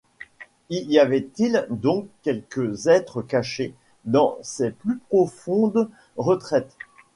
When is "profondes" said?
4.97-5.91